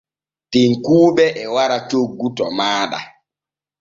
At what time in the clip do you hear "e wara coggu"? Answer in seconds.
1.41-2.27